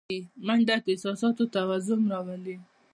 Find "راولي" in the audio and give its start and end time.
2.13-2.55